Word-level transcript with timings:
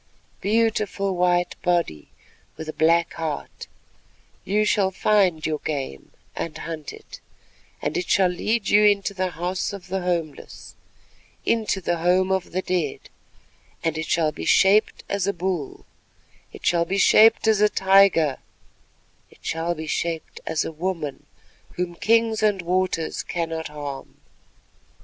Beautiful 0.41 1.15
white 1.15 1.53
body 1.61 2.07
with 2.57 2.75
black 2.75 3.13
heart, 3.13 3.67
you 4.43 4.65
shall 4.65 4.89
find 4.89 5.45
your 5.45 5.59
game 5.59 6.09
and 6.35 6.57
hunt 6.57 6.91
it, 6.91 7.19
and 7.83 7.95
it 7.95 8.09
shall 8.09 8.27
lead 8.27 8.67
you 8.67 8.83
into 8.83 9.13
the 9.13 9.27
House 9.29 9.73
of 9.73 9.89
the 9.89 10.01
Homeless, 10.01 10.73
into 11.45 11.79
the 11.81 11.97
Home 11.97 12.31
of 12.31 12.51
the 12.51 12.63
Dead, 12.63 13.11
and 13.83 13.95
it 13.95 14.07
shall 14.07 14.31
be 14.31 14.43
shaped 14.43 15.03
as 15.07 15.27
a 15.27 15.33
bull, 15.33 15.85
it 16.51 16.65
shall 16.65 16.83
be 16.83 16.97
shaped 16.97 17.47
as 17.47 17.61
a 17.61 17.69
tiger, 17.69 18.37
it 19.29 19.45
shall 19.45 19.75
be 19.75 19.85
shaped 19.85 20.39
as 20.47 20.65
a 20.65 20.71
woman 20.71 21.27
whom 21.75 21.93
kings 21.93 22.41
and 22.41 22.63
waters 22.63 23.21
cannot 23.21 23.67
harm. 23.67 24.17